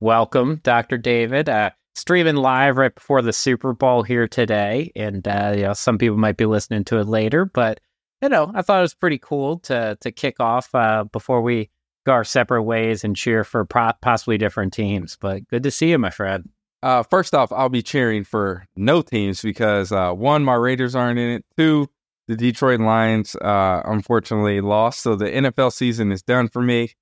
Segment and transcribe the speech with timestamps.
[0.00, 0.98] welcome, Dr.
[0.98, 1.48] David.
[1.48, 5.98] Uh, streaming live right before the Super Bowl here today, and uh, you know some
[5.98, 7.80] people might be listening to it later, but
[8.22, 11.70] you know I thought it was pretty cool to to kick off uh, before we
[12.04, 15.16] go our separate ways and cheer for pro- possibly different teams.
[15.20, 16.48] But good to see you, my friend.
[16.82, 21.18] Uh, first off, I'll be cheering for no teams because uh, one, my Raiders aren't
[21.18, 21.44] in it.
[21.56, 21.88] Two,
[22.28, 26.92] the Detroit Lions uh, unfortunately lost, so the NFL season is done for me.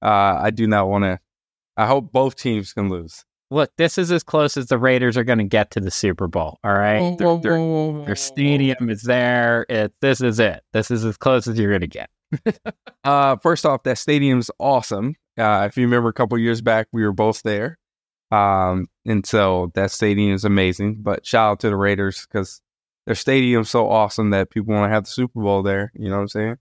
[0.00, 1.18] Uh, I do not want to.
[1.76, 5.24] I hope both teams can lose look, this is as close as the Raiders are
[5.24, 6.58] going to get to the Super Bowl.
[6.64, 9.64] All right, their, their, their stadium is there.
[9.68, 10.62] It, this is it.
[10.72, 12.10] This is as close as you're going to get.
[13.04, 15.14] uh, first off, that stadium's awesome.
[15.38, 17.78] Uh, if you remember a couple years back, we were both there.
[18.30, 21.02] Um, and so that stadium is amazing.
[21.02, 22.60] But shout out to the Raiders because
[23.06, 25.92] their stadium's so awesome that people want to have the Super Bowl there.
[25.94, 26.56] You know what I'm saying?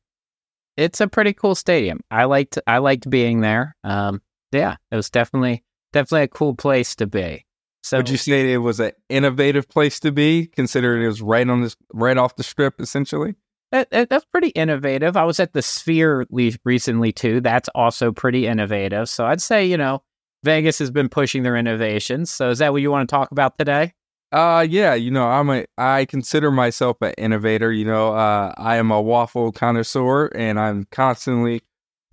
[0.76, 2.02] It's a pretty cool stadium.
[2.10, 3.76] I liked I liked being there.
[3.84, 4.22] Um,
[4.54, 7.46] yeah, it was definitely definitely a cool place to be.
[7.84, 11.48] So, would you say it was an innovative place to be, considering it was right
[11.48, 13.36] on this, right off the strip, essentially?
[13.74, 15.18] That, that, that's pretty innovative.
[15.18, 16.28] I was at the Sphere
[16.64, 17.42] recently too.
[17.42, 19.10] That's also pretty innovative.
[19.10, 20.04] So I'd say you know
[20.44, 22.30] Vegas has been pushing their innovations.
[22.30, 23.94] So is that what you want to talk about today?
[24.32, 28.14] Uh yeah, you know, I'm a I consider myself an innovator, you know.
[28.14, 31.64] Uh I am a waffle connoisseur and I'm constantly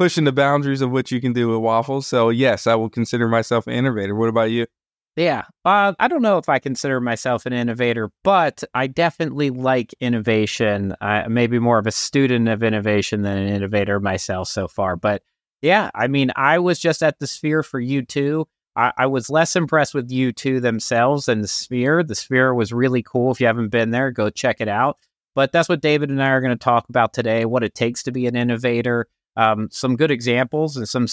[0.01, 2.07] pushing the boundaries of what you can do with waffles.
[2.07, 4.15] So yes, I will consider myself an innovator.
[4.15, 4.67] What about you?
[5.15, 9.95] Yeah, uh, I don't know if I consider myself an innovator, but I definitely like
[10.01, 10.95] innovation.
[11.03, 14.97] Uh, maybe more of a student of innovation than an innovator myself so far.
[14.97, 15.23] But
[15.61, 18.47] yeah, I mean, I was just at the Sphere for U2.
[18.77, 22.03] I, I was less impressed with U2 themselves than the Sphere.
[22.03, 23.33] The Sphere was really cool.
[23.33, 24.97] If you haven't been there, go check it out.
[25.35, 28.05] But that's what David and I are going to talk about today what it takes
[28.05, 29.07] to be an innovator,
[29.41, 31.07] um, some good examples and some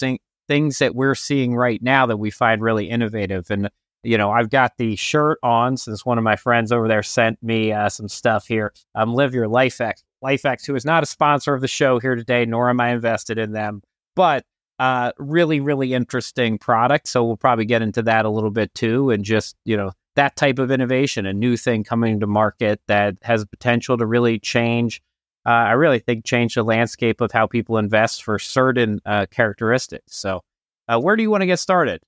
[0.48, 3.50] things that we're seeing right now that we find really innovative.
[3.50, 3.70] And,
[4.04, 7.42] you know, I've got the shirt on since one of my friends over there sent
[7.42, 8.74] me uh, some stuff here.
[8.96, 12.16] Um, Live Your Life X, LifeX, who is not a sponsor of the show here
[12.16, 13.82] today, nor am I invested in them,
[14.14, 14.44] but
[14.78, 17.08] uh, really, really interesting product.
[17.08, 19.10] So we'll probably get into that a little bit too.
[19.10, 23.16] And just, you know, that type of innovation, a new thing coming to market that
[23.22, 25.02] has potential to really change
[25.48, 30.18] uh, I really think changed the landscape of how people invest for certain uh, characteristics.
[30.18, 30.42] So,
[30.90, 32.02] uh, where do you want to get started?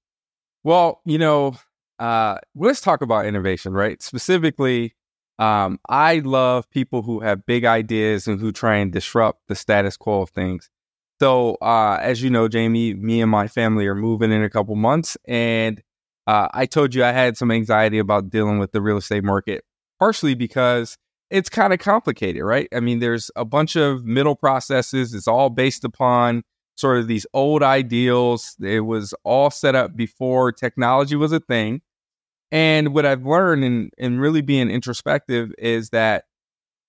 [0.66, 1.56] Well, you know,
[2.00, 4.02] uh, let's talk about innovation, right?
[4.02, 4.94] Specifically,
[5.40, 9.96] um, I love people who have big ideas and who try and disrupt the status
[9.96, 10.70] quo of things.
[11.22, 14.76] So, uh, as you know, Jamie, me and my family are moving in a couple
[14.76, 15.82] months, and
[16.28, 19.64] uh, I told you I had some anxiety about dealing with the real estate market,
[19.98, 20.98] partially because
[21.30, 22.68] it's kind of complicated, right?
[22.74, 25.14] I mean, there's a bunch of middle processes.
[25.14, 26.44] It's all based upon
[26.76, 28.56] sort of these old ideals.
[28.62, 31.82] It was all set up before technology was a thing.
[32.52, 36.26] And what I've learned in, in really being introspective is that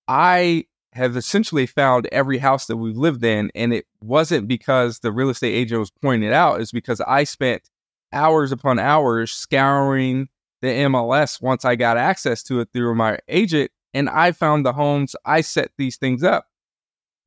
[0.07, 3.51] I have essentially found every house that we've lived in.
[3.53, 7.23] And it wasn't because the real estate agent was pointing it out, it's because I
[7.25, 7.69] spent
[8.11, 10.27] hours upon hours scouring
[10.61, 14.73] the MLS once I got access to it through my agent and I found the
[14.73, 16.47] homes, I set these things up.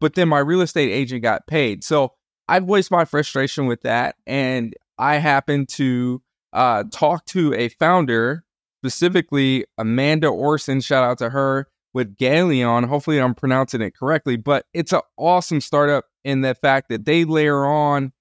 [0.01, 1.85] But then my real estate agent got paid.
[1.85, 2.13] So
[2.49, 4.17] I voiced my frustration with that.
[4.27, 8.45] And I happened to uh, talk to a founder,
[8.83, 12.87] specifically Amanda Orson, shout out to her, with Galeon.
[12.87, 17.25] Hopefully I'm pronouncing it correctly, but it's an awesome startup in the fact that they
[17.25, 18.13] layer on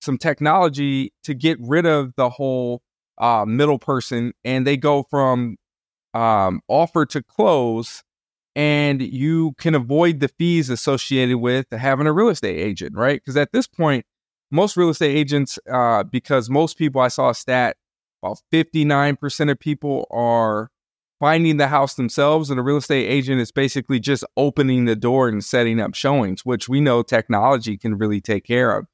[0.00, 2.82] some technology to get rid of the whole
[3.18, 5.56] uh, middle person and they go from
[6.14, 8.02] um, offer to close
[8.56, 13.20] and you can avoid the fees associated with having a real estate agent, right?
[13.20, 14.04] Because at this point,
[14.50, 17.76] most real estate agents, uh, because most people, I saw a stat,
[18.22, 20.70] about 59% of people are
[21.20, 25.28] finding the house themselves, and a real estate agent is basically just opening the door
[25.28, 28.86] and setting up showings, which we know technology can really take care of.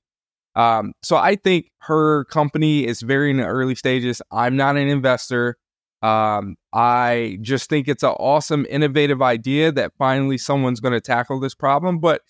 [0.54, 4.20] Um, so I think her company is very in the early stages.
[4.30, 5.56] I'm not an investor.
[6.02, 11.40] Um, I just think it's an awesome, innovative idea that finally someone's going to tackle
[11.40, 11.98] this problem.
[11.98, 12.22] But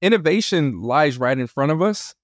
[0.00, 2.14] innovation lies right in front of us.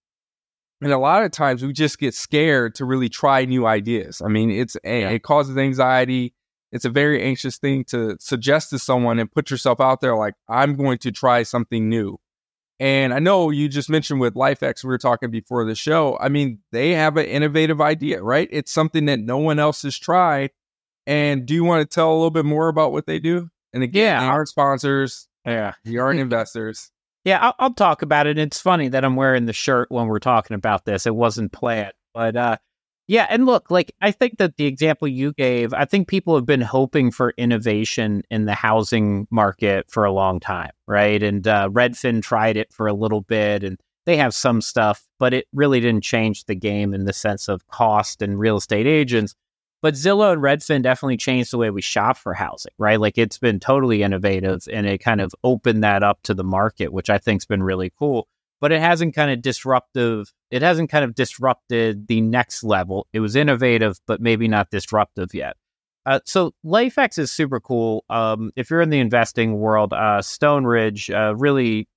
[0.80, 4.20] And a lot of times we just get scared to really try new ideas.
[4.24, 5.10] I mean, it's yeah.
[5.10, 6.34] it causes anxiety.
[6.72, 10.34] It's a very anxious thing to suggest to someone and put yourself out there like,
[10.48, 12.18] I'm going to try something new.
[12.80, 16.18] And I know you just mentioned with LifeX, we were talking before the show.
[16.20, 18.48] I mean, they have an innovative idea, right?
[18.50, 20.50] It's something that no one else has tried.
[21.06, 23.48] And do you want to tell a little bit more about what they do?
[23.72, 24.28] And again, yeah.
[24.28, 26.90] our sponsors, yeah, you aren't investors.
[27.24, 28.38] Yeah, I'll, I'll, talk about it.
[28.38, 31.06] It's funny that I'm wearing the shirt when we're talking about this.
[31.06, 32.56] It wasn't planned, but uh,
[33.06, 36.46] Yeah, and look, like I think that the example you gave, I think people have
[36.46, 41.22] been hoping for innovation in the housing market for a long time, right?
[41.22, 45.34] And uh, Redfin tried it for a little bit, and they have some stuff, but
[45.34, 49.34] it really didn't change the game in the sense of cost and real estate agents.
[49.82, 52.98] But Zillow and Redfin definitely changed the way we shop for housing, right?
[52.98, 56.90] Like it's been totally innovative, and it kind of opened that up to the market,
[56.90, 58.28] which I think's been really cool
[58.60, 60.32] but it hasn't kind of disruptive.
[60.50, 63.06] It hasn't kind of disrupted the next level.
[63.12, 65.56] It was innovative, but maybe not disruptive yet.
[66.06, 68.04] Uh, so LifeX is super cool.
[68.10, 71.88] Um, if you're in the investing world, uh, Stone Ridge, uh, really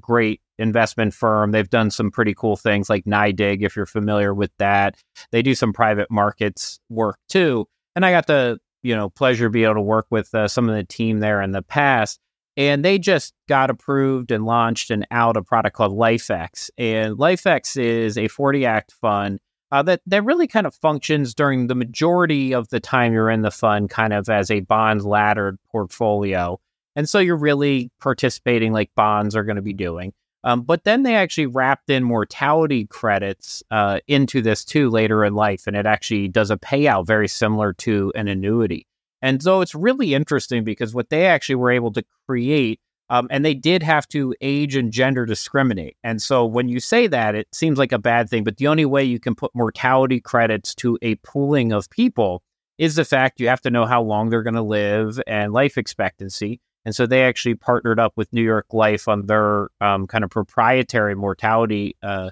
[0.00, 1.50] great investment firm.
[1.50, 4.96] They've done some pretty cool things like NYDIG, if you're familiar with that.
[5.30, 7.66] They do some private markets work too.
[7.96, 10.68] And I got the you know pleasure to be able to work with uh, some
[10.68, 12.20] of the team there in the past
[12.56, 16.70] and they just got approved and launched and out a product called LifeX.
[16.76, 19.40] And LifeX is a 40 act fund
[19.72, 23.42] uh, that, that really kind of functions during the majority of the time you're in
[23.42, 26.58] the fund, kind of as a bond laddered portfolio.
[26.96, 30.12] And so you're really participating like bonds are going to be doing.
[30.42, 35.34] Um, but then they actually wrapped in mortality credits uh, into this too later in
[35.34, 35.66] life.
[35.66, 38.86] And it actually does a payout very similar to an annuity.
[39.22, 42.80] And so it's really interesting because what they actually were able to create,
[43.10, 45.96] um, and they did have to age and gender discriminate.
[46.02, 48.86] And so when you say that, it seems like a bad thing, but the only
[48.86, 52.42] way you can put mortality credits to a pooling of people
[52.78, 55.76] is the fact you have to know how long they're going to live and life
[55.76, 56.60] expectancy.
[56.86, 60.30] And so they actually partnered up with New York Life on their um, kind of
[60.30, 62.30] proprietary mortality uh,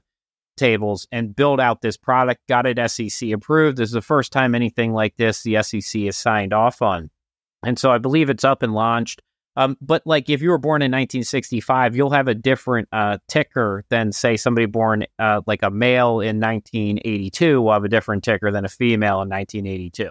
[0.58, 3.78] tables and build out this product, got it SEC approved.
[3.78, 7.10] This is the first time anything like this the SEC has signed off on.
[7.64, 9.22] And so I believe it's up and launched.
[9.56, 13.84] Um, but like if you were born in 1965, you'll have a different uh, ticker
[13.88, 18.52] than say somebody born uh, like a male in 1982 will have a different ticker
[18.52, 20.10] than a female in 1982.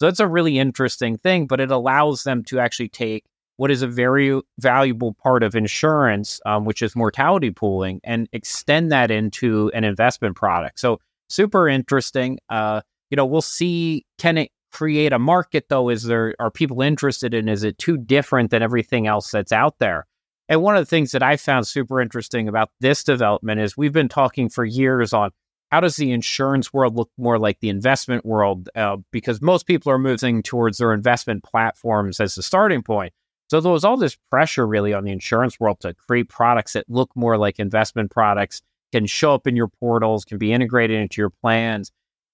[0.00, 3.24] So it's a really interesting thing, but it allows them to actually take
[3.58, 8.90] what is a very valuable part of insurance, um, which is mortality pooling, and extend
[8.92, 10.78] that into an investment product.
[10.80, 12.38] So super interesting.
[12.48, 14.06] Uh, you know, we'll see.
[14.16, 15.88] Can it create a market though?
[15.88, 17.48] Is there are people interested in?
[17.48, 20.06] Is it too different than everything else that's out there?
[20.48, 23.92] And one of the things that I found super interesting about this development is we've
[23.92, 25.30] been talking for years on
[25.72, 28.70] how does the insurance world look more like the investment world?
[28.74, 33.12] Uh, because most people are moving towards their investment platforms as the starting point.
[33.48, 36.84] So there was all this pressure really on the insurance world to create products that
[36.88, 38.62] look more like investment products,
[38.92, 41.90] can show up in your portals, can be integrated into your plans.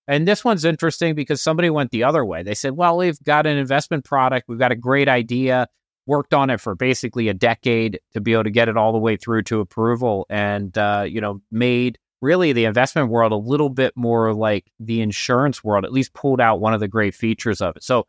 [0.07, 2.43] And this one's interesting because somebody went the other way.
[2.43, 5.67] They said, well, we've got an investment product, we've got a great idea,
[6.07, 8.99] worked on it for basically a decade to be able to get it all the
[8.99, 13.69] way through to approval and, uh, you know, made really the investment world a little
[13.69, 17.61] bit more like the insurance world, at least pulled out one of the great features
[17.61, 17.83] of it.
[17.83, 18.07] So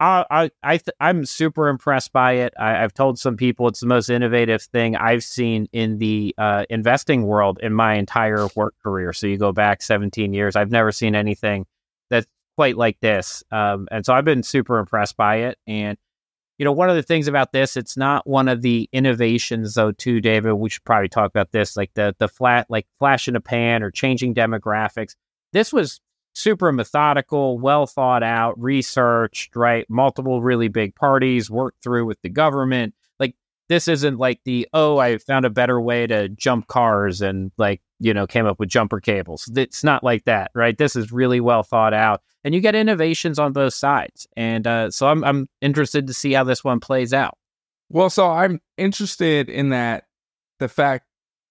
[0.00, 2.54] I I, I'm super impressed by it.
[2.58, 6.64] I, have told some people it's the most innovative thing I've seen in the uh,
[6.68, 9.12] investing world in my entire work career.
[9.12, 11.66] So you go back 17 years, I've never seen anything
[12.10, 12.26] that's
[12.56, 13.42] quite like this.
[13.50, 15.58] Um, and so I've been super impressed by it.
[15.66, 15.96] And
[16.58, 19.90] you know, one of the things about this, it's not one of the innovations though,
[19.90, 20.52] too, David.
[20.54, 23.82] We should probably talk about this, like the the flat, like flash in a pan
[23.82, 25.16] or changing demographics.
[25.52, 26.00] This was
[26.34, 29.88] super methodical, well thought out, researched, right?
[29.88, 32.94] Multiple really big parties worked through with the government.
[33.18, 33.34] Like
[33.68, 37.80] this isn't like the oh, I found a better way to jump cars and like,
[38.00, 39.50] you know, came up with jumper cables.
[39.56, 40.76] It's not like that, right?
[40.76, 42.22] This is really well thought out.
[42.42, 44.26] And you get innovations on both sides.
[44.36, 47.38] And uh, so I'm I'm interested to see how this one plays out.
[47.88, 50.04] Well, so I'm interested in that
[50.58, 51.06] the fact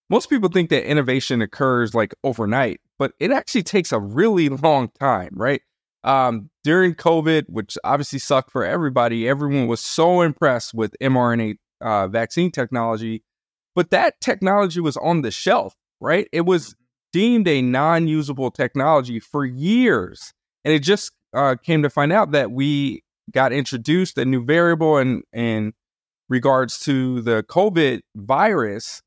[0.10, 4.90] most people think that innovation occurs like overnight, but it actually takes a really long
[5.00, 5.62] time, right?
[6.04, 12.08] Um, during COVID, which obviously sucked for everybody, everyone was so impressed with mRNA uh,
[12.08, 13.24] vaccine technology,
[13.76, 16.28] but that technology was on the shelf, right?
[16.32, 16.76] It was
[17.14, 20.34] deemed a non usable technology for years.
[20.66, 24.98] And it just uh, came to find out that we got introduced a new variable
[24.98, 25.74] in, in
[26.30, 29.02] regards to the COVID virus.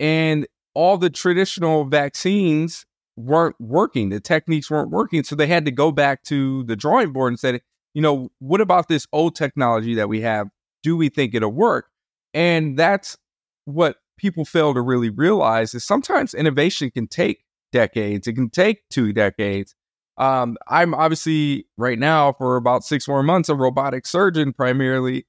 [0.00, 2.86] And all the traditional vaccines
[3.18, 4.10] weren't working.
[4.10, 5.24] The techniques weren't working.
[5.24, 7.60] So they had to go back to the drawing board and said,
[7.92, 10.48] you know, what about this old technology that we have?
[10.82, 11.88] Do we think it'll work?
[12.32, 13.16] And that's
[13.64, 18.28] what people fail to really realize is sometimes innovation can take decades.
[18.28, 19.74] It can take two decades.
[20.16, 25.26] Um, I'm obviously right now for about six more months a robotic surgeon primarily.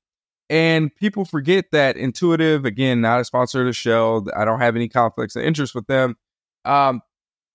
[0.50, 4.26] And people forget that Intuitive, again, not a sponsor of the show.
[4.36, 6.18] I don't have any conflicts of interest with them.
[6.66, 7.02] Um,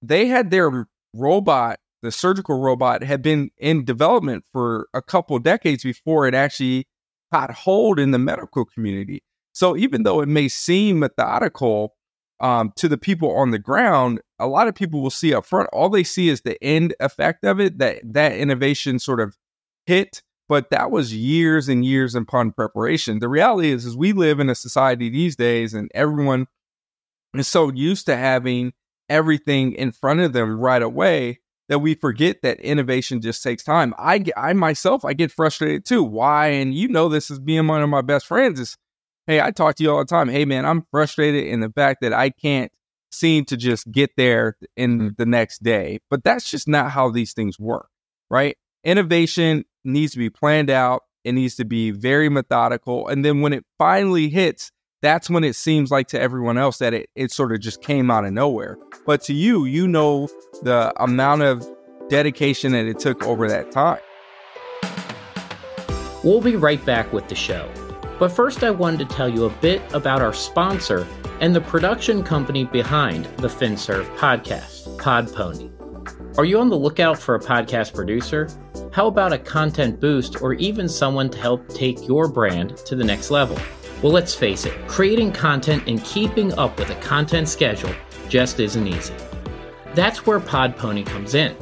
[0.08, 5.82] they had their robot the surgical robot had been in development for a couple decades
[5.82, 6.86] before it actually
[7.32, 9.22] caught hold in the medical community.
[9.54, 11.94] So even though it may seem methodical
[12.40, 15.70] um, to the people on the ground, a lot of people will see up front.
[15.72, 17.78] All they see is the end effect of it.
[17.78, 19.34] That that innovation sort of
[19.86, 23.20] hit, but that was years and years upon preparation.
[23.20, 26.48] The reality is, is we live in a society these days, and everyone
[27.34, 28.74] is so used to having
[29.08, 33.94] everything in front of them right away that we forget that innovation just takes time.
[33.98, 36.02] I, get, I myself, I get frustrated too.
[36.02, 36.48] Why?
[36.48, 38.76] And you know, this is being one of my best friends is,
[39.26, 40.28] hey, I talk to you all the time.
[40.28, 42.70] Hey, man, I'm frustrated in the fact that I can't
[43.10, 45.08] seem to just get there in mm-hmm.
[45.16, 46.00] the next day.
[46.10, 47.88] But that's just not how these things work,
[48.30, 48.56] right?
[48.82, 51.02] Innovation needs to be planned out.
[51.24, 53.08] It needs to be very methodical.
[53.08, 54.70] And then when it finally hits,
[55.04, 58.10] that's when it seems like to everyone else that it, it sort of just came
[58.10, 58.78] out of nowhere.
[59.04, 60.28] But to you, you know
[60.62, 61.68] the amount of
[62.08, 64.00] dedication that it took over that time.
[66.22, 67.70] We'll be right back with the show.
[68.18, 71.06] But first, I wanted to tell you a bit about our sponsor
[71.40, 75.70] and the production company behind the FinServ podcast, Podpony.
[76.38, 78.48] Are you on the lookout for a podcast producer?
[78.92, 83.04] How about a content boost or even someone to help take your brand to the
[83.04, 83.58] next level?
[84.04, 87.94] Well, let's face it, creating content and keeping up with a content schedule
[88.28, 89.14] just isn't easy.
[89.94, 91.56] That's where Podpony comes in,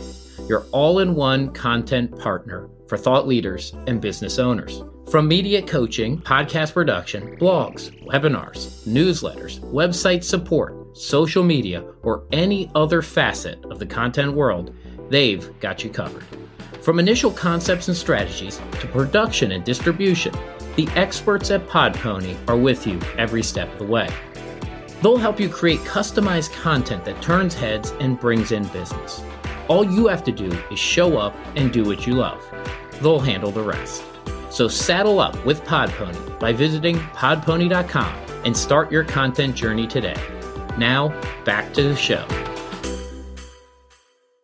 [0.49, 4.82] your all in one content partner for thought leaders and business owners.
[5.08, 13.02] From media coaching, podcast production, blogs, webinars, newsletters, website support, social media, or any other
[13.02, 14.75] facet of the content world,
[15.11, 16.25] they've got you covered.
[16.80, 20.34] From initial concepts and strategies to production and distribution,
[20.76, 24.08] the experts at Podpony are with you every step of the way.
[25.02, 29.22] They'll help you create customized content that turns heads and brings in business.
[29.68, 32.42] All you have to do is show up and do what you love.
[33.00, 34.02] They'll handle the rest.
[34.50, 38.14] So saddle up with Podpony by visiting podpony.com
[38.44, 40.16] and start your content journey today.
[40.78, 41.08] Now,
[41.44, 42.26] back to the show.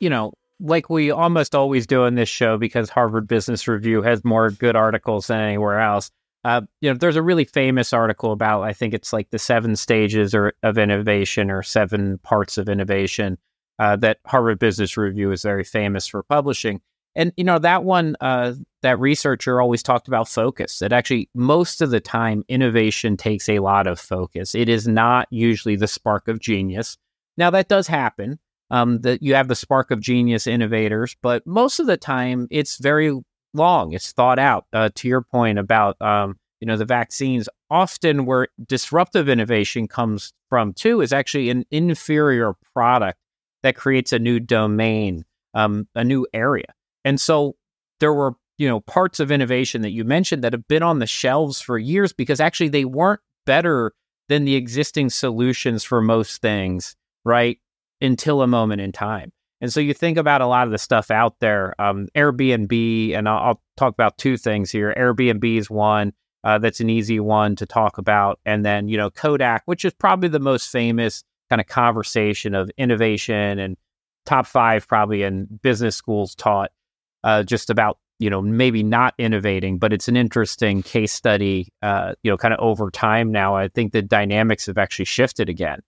[0.00, 4.24] You know, like we almost always do in this show because Harvard Business Review has
[4.24, 6.10] more good articles than anywhere else.
[6.48, 9.76] Uh, you know, there's a really famous article about I think it's like the seven
[9.76, 13.36] stages or, of innovation or seven parts of innovation
[13.78, 16.80] uh, that Harvard Business Review is very famous for publishing.
[17.14, 20.78] And you know that one, uh, that researcher always talked about focus.
[20.78, 24.54] That actually most of the time innovation takes a lot of focus.
[24.54, 26.96] It is not usually the spark of genius.
[27.36, 28.38] Now that does happen.
[28.70, 32.78] Um, that you have the spark of genius innovators, but most of the time it's
[32.78, 33.18] very
[33.54, 33.92] long.
[33.92, 34.66] It's thought out.
[34.72, 40.32] Uh, to your point about um, you know the vaccines, often where disruptive innovation comes
[40.48, 43.18] from too is actually an inferior product
[43.62, 45.24] that creates a new domain,
[45.54, 46.72] um, a new area.
[47.04, 47.56] And so
[48.00, 51.06] there were you know parts of innovation that you mentioned that have been on the
[51.06, 53.92] shelves for years because actually they weren't better
[54.28, 57.58] than the existing solutions for most things, right?
[58.00, 59.32] Until a moment in time.
[59.60, 63.28] And so you think about a lot of the stuff out there, um, Airbnb, and
[63.28, 64.92] I'll, I'll, talk about two things here.
[64.96, 66.12] Airbnb is one
[66.44, 68.40] uh, that's an easy one to talk about.
[68.44, 72.70] And then, you know, Kodak, which is probably the most famous kind of conversation of
[72.76, 73.76] innovation and
[74.26, 76.70] top five probably in business schools taught
[77.24, 82.14] uh, just about, you know, maybe not innovating, but it's an interesting case study, uh,
[82.22, 83.56] you know, kind of over time now.
[83.56, 85.82] I think the dynamics have actually shifted again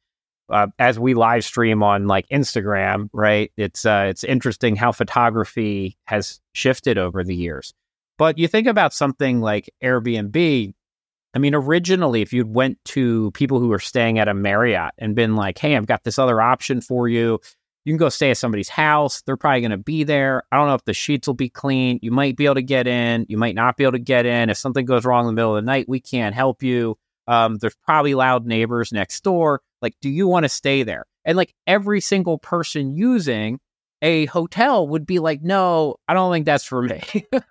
[0.50, 3.52] uh, as we live stream on like Instagram, right?
[3.56, 7.72] It's uh, it's interesting how photography has shifted over the years.
[8.18, 10.74] But you think about something like Airbnb.
[11.32, 15.14] I mean, originally, if you went to people who were staying at a Marriott and
[15.14, 17.38] been like, "Hey, I've got this other option for you.
[17.84, 19.22] You can go stay at somebody's house.
[19.22, 20.42] They're probably going to be there.
[20.52, 21.98] I don't know if the sheets will be clean.
[22.02, 23.24] You might be able to get in.
[23.28, 24.50] You might not be able to get in.
[24.50, 26.98] If something goes wrong in the middle of the night, we can't help you.
[27.26, 29.62] Um, there's probably loud neighbors next door.
[29.82, 31.04] Like, do you want to stay there?
[31.24, 33.60] And like every single person using
[34.02, 37.02] a hotel would be like, no, I don't think that's for me.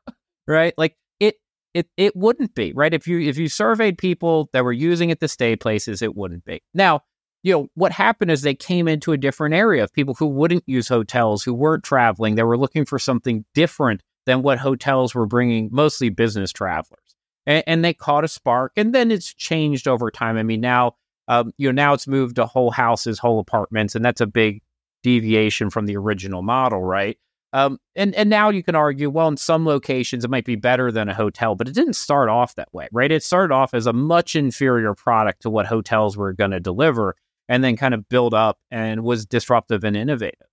[0.48, 0.74] right?
[0.78, 1.36] Like it
[1.74, 2.94] it it wouldn't be, right?
[2.94, 6.46] If you if you surveyed people that were using it to stay places, it wouldn't
[6.46, 6.62] be.
[6.74, 7.02] Now,
[7.44, 10.64] you know, what happened is they came into a different area of people who wouldn't
[10.68, 12.36] use hotels, who weren't traveling.
[12.36, 17.00] They were looking for something different than what hotels were bringing, mostly business travelers.
[17.46, 20.38] And, and they caught a spark, and then it's changed over time.
[20.38, 20.96] I mean, now
[21.30, 24.62] um, you know, now it's moved to whole houses, whole apartments, and that's a big
[25.04, 27.18] deviation from the original model, right?
[27.54, 30.92] Um, and and now you can argue, well, in some locations it might be better
[30.92, 33.12] than a hotel, but it didn't start off that way, right?
[33.12, 37.16] It started off as a much inferior product to what hotels were going to deliver,
[37.48, 40.48] and then kind of build up and was disruptive and innovative.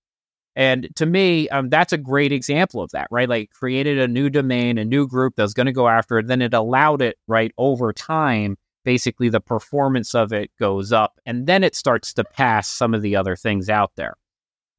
[0.55, 3.29] And to me, um, that's a great example of that, right?
[3.29, 6.25] Like created a new domain, a new group that was going to go after it.
[6.25, 8.57] Then it allowed it, right, over time.
[8.87, 13.01] Basically, the performance of it goes up, and then it starts to pass some of
[13.01, 14.13] the other things out there.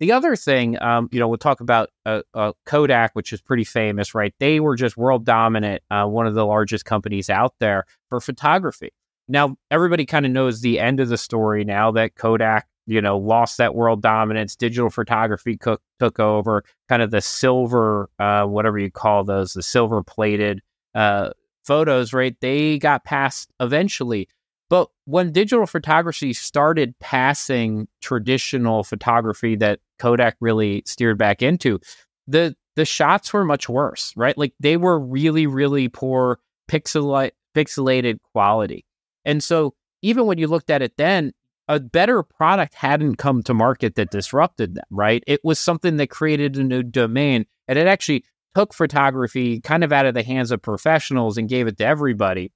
[0.01, 3.65] The other thing, um, you know, we'll talk about uh, uh, Kodak, which is pretty
[3.65, 4.33] famous, right?
[4.41, 8.95] They were just world dominant, uh, one of the largest companies out there for photography.
[9.29, 13.19] Now, everybody kind of knows the end of the story now that Kodak, you know,
[13.19, 14.57] lost that world dominance.
[14.57, 19.63] Digital photography co- took over, kind of the silver, uh, whatever you call those, the
[19.63, 20.63] silver plated
[20.95, 21.29] uh,
[21.69, 22.35] photos, right?
[22.41, 24.27] They got passed eventually.
[24.71, 31.79] But when digital photography started passing traditional photography that Kodak really steered back into,
[32.27, 34.37] the the shots were much worse, right?
[34.39, 36.39] Like they were really, really poor
[36.71, 38.85] pixel pixelated quality.
[39.25, 41.33] And so even when you looked at it then,
[41.67, 45.23] a better product hadn't come to market that disrupted them, right?
[45.27, 48.25] It was something that created a new domain and it actually
[48.59, 52.51] took photography kind of out of the hands of professionals and gave it to everybody.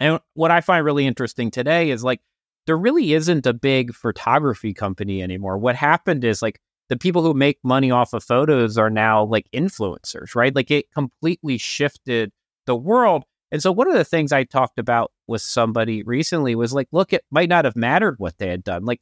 [0.00, 2.20] And what I find really interesting today is like
[2.66, 5.56] there really isn't a big photography company anymore.
[5.56, 9.46] What happened is like the people who make money off of photos are now like
[9.54, 10.54] influencers, right?
[10.54, 12.32] Like it completely shifted
[12.66, 13.22] the world.
[13.52, 17.12] And so one of the things I talked about with somebody recently was like, look,
[17.12, 18.84] it might not have mattered what they had done.
[18.84, 19.00] Like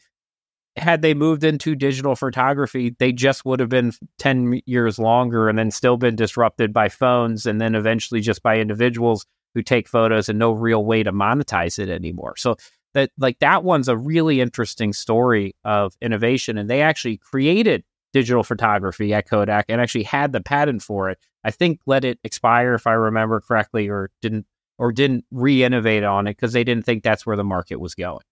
[0.76, 5.58] had they moved into digital photography, they just would have been 10 years longer and
[5.58, 10.28] then still been disrupted by phones and then eventually just by individuals who take photos
[10.28, 12.34] and no real way to monetize it anymore.
[12.36, 12.56] So
[12.94, 18.44] that like that one's a really interesting story of innovation and they actually created digital
[18.44, 21.18] photography at Kodak and actually had the patent for it.
[21.44, 24.46] I think let it expire if I remember correctly or didn't
[24.78, 28.24] or didn't re-innovate on it because they didn't think that's where the market was going.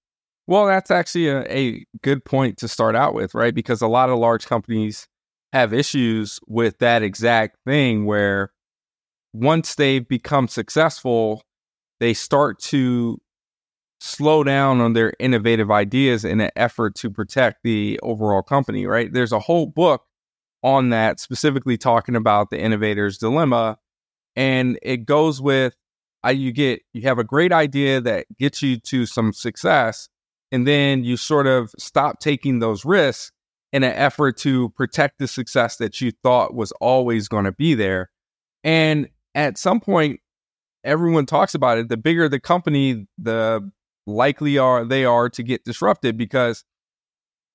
[0.47, 3.55] Well, that's actually a, a good point to start out with, right?
[3.55, 5.07] Because a lot of large companies
[5.53, 8.51] have issues with that exact thing where
[9.33, 11.43] once they become successful,
[12.01, 13.19] they start to
[14.01, 19.13] slow down on their innovative ideas in an effort to protect the overall company, right?
[19.13, 20.05] There's a whole book
[20.63, 23.79] on that specifically talking about the innovator's dilemma
[24.37, 25.75] and it goes with
[26.31, 30.09] you get you have a great idea that gets you to some success
[30.53, 33.33] and then you sort of stop taking those risks
[33.73, 37.75] in an effort to protect the success that you thought was always going to be
[37.75, 38.11] there
[38.65, 40.21] and at some point,
[40.85, 41.89] everyone talks about it.
[41.89, 43.71] The bigger the company, the
[44.07, 46.65] likely are they are to get disrupted because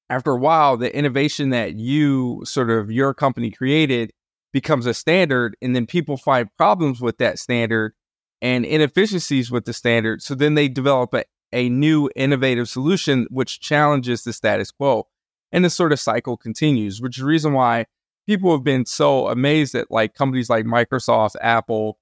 [0.10, 4.12] after a while, the innovation that you sort of your company created
[4.54, 7.94] becomes a standard, and then people find problems with that standard
[8.42, 10.22] and inefficiencies with the standard.
[10.22, 15.08] So then they develop a, a new innovative solution which challenges the status quo.
[15.52, 17.86] And the sort of cycle continues, which is the reason why
[18.28, 21.98] people have been so amazed at like companies like Microsoft, Apple,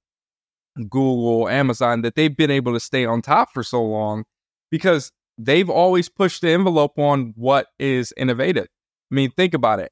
[0.75, 4.25] Google, Amazon that they've been able to stay on top for so long
[4.71, 8.67] because they've always pushed the envelope on what is innovative.
[9.11, 9.91] I mean, think about it.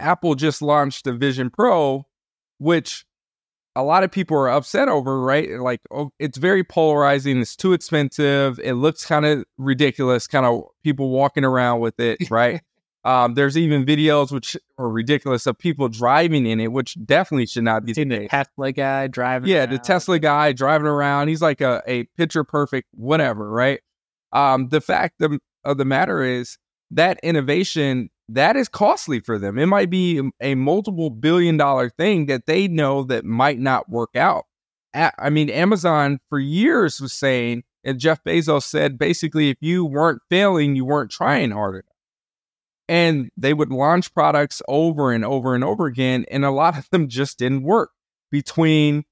[0.00, 2.06] Apple just launched the Vision Pro,
[2.58, 3.04] which
[3.78, 5.48] a lot of people are upset over, right?
[5.60, 7.40] Like, oh, it's very polarizing.
[7.40, 8.58] It's too expensive.
[8.58, 12.60] It looks kind of ridiculous, kind of people walking around with it, right?
[13.04, 17.62] Um, there's even videos which are ridiculous of people driving in it, which definitely should
[17.62, 19.48] not be seen the, the Tesla guy driving.
[19.48, 19.70] Yeah, around.
[19.70, 21.28] the Tesla guy driving around.
[21.28, 23.80] He's like a, a picture perfect whatever, right?
[24.32, 26.58] Um, the fact of, of the matter is
[26.90, 29.58] that innovation that is costly for them.
[29.58, 34.16] It might be a multiple billion dollar thing that they know that might not work
[34.16, 34.44] out.
[34.94, 40.22] I mean, Amazon for years was saying, and Jeff Bezos said basically, if you weren't
[40.28, 41.84] failing, you weren't trying hard enough
[42.88, 46.88] and they would launch products over and over and over again and a lot of
[46.90, 47.90] them just didn't work
[48.30, 49.04] between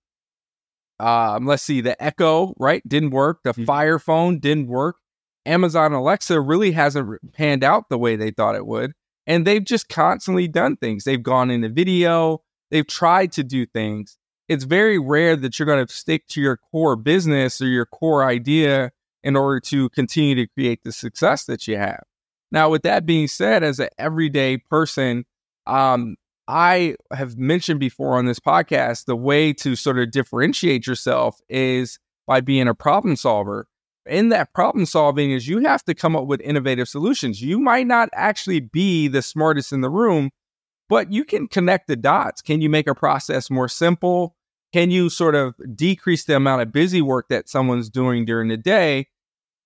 [0.98, 3.64] um, let's see the echo right didn't work the mm-hmm.
[3.64, 4.96] fire phone didn't work
[5.44, 8.92] amazon alexa really hasn't panned out the way they thought it would
[9.26, 11.04] and they've just constantly done things.
[11.04, 12.42] They've gone into video.
[12.70, 14.18] They've tried to do things.
[14.48, 18.24] It's very rare that you're going to stick to your core business or your core
[18.24, 18.92] idea
[19.24, 22.04] in order to continue to create the success that you have.
[22.52, 25.24] Now, with that being said, as an everyday person,
[25.66, 31.40] um, I have mentioned before on this podcast the way to sort of differentiate yourself
[31.48, 33.66] is by being a problem solver.
[34.06, 37.42] In that problem solving is you have to come up with innovative solutions.
[37.42, 40.30] You might not actually be the smartest in the room,
[40.88, 42.40] but you can connect the dots.
[42.40, 44.36] Can you make a process more simple?
[44.72, 48.56] Can you sort of decrease the amount of busy work that someone's doing during the
[48.56, 49.08] day?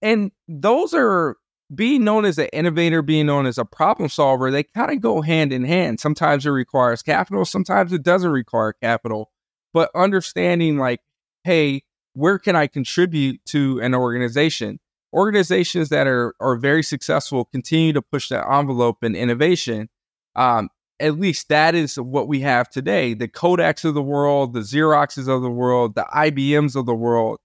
[0.03, 1.37] And those are
[1.74, 5.20] being known as an innovator, being known as a problem solver, they kind of go
[5.20, 6.00] hand in hand.
[6.00, 9.31] Sometimes it requires capital, sometimes it doesn't require capital.
[9.72, 11.00] But understanding, like,
[11.44, 14.78] hey, where can I contribute to an organization?
[15.12, 19.88] Organizations that are are very successful continue to push that envelope in innovation.
[20.36, 20.68] Um,
[21.00, 23.14] at least that is what we have today.
[23.14, 27.38] The Kodaks of the world, the Xeroxes of the world, the IBMs of the world,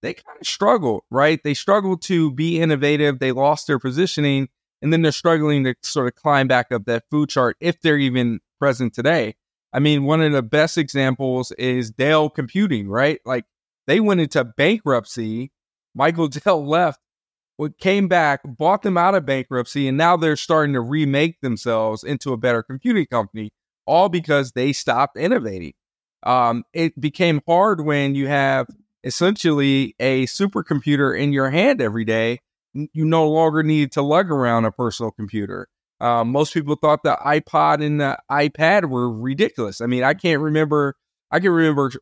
[0.00, 1.40] they kind of struggle, right?
[1.44, 3.18] They struggle to be innovative.
[3.18, 4.48] They lost their positioning,
[4.80, 7.98] and then they're struggling to sort of climb back up that food chart if they're
[7.98, 9.36] even present today.
[9.72, 13.20] I mean, one of the best examples is Dell Computing, right?
[13.24, 13.44] Like
[13.86, 15.52] they went into bankruptcy.
[15.94, 17.00] Michael Dell left,
[17.78, 22.32] came back, bought them out of bankruptcy, and now they're starting to remake themselves into
[22.32, 23.50] a better computing company,
[23.86, 25.74] all because they stopped innovating.
[26.22, 28.66] Um, it became hard when you have
[29.04, 32.40] essentially a supercomputer in your hand every day.
[32.74, 35.68] You no longer need to lug around a personal computer.
[36.00, 39.80] Um, most people thought the iPod and the iPad were ridiculous.
[39.80, 40.96] I mean, I can't remember.
[41.30, 41.92] I can remember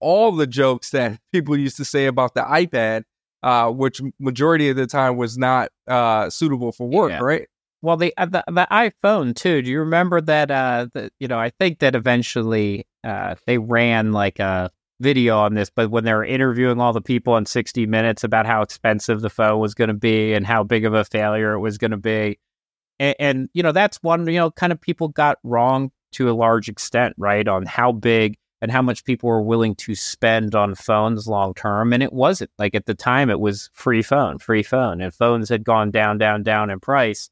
[0.00, 3.02] all the jokes that people used to say about the iPad,
[3.42, 7.20] uh, which majority of the time was not uh, suitable for work, yeah.
[7.20, 7.48] right?
[7.80, 9.62] Well, the, uh, the the iPhone too.
[9.62, 10.50] Do you remember that?
[10.50, 15.54] Uh, the, you know, I think that eventually uh, they ran like a video on
[15.54, 19.20] this, but when they were interviewing all the people in 60 Minutes about how expensive
[19.20, 21.92] the phone was going to be and how big of a failure it was going
[21.92, 22.40] to be,
[22.98, 26.32] and, and you know, that's one you know, kind of people got wrong to a
[26.32, 30.74] large extent, right, on how big and how much people were willing to spend on
[30.74, 31.92] phones long term.
[31.92, 35.48] And it wasn't like at the time, it was free phone, free phone, and phones
[35.48, 37.30] had gone down, down, down in price.